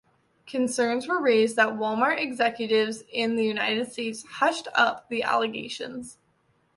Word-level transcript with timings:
Concerns 0.47 1.07
were 1.07 1.21
raised 1.21 1.55
that 1.57 1.75
Walmart 1.75 2.19
executives 2.19 3.03
in 3.13 3.35
the 3.35 3.45
United 3.45 3.91
States 3.91 4.23
"hushed 4.25 4.67
up" 4.73 5.07
the 5.09 5.21
allegations. 5.21 6.17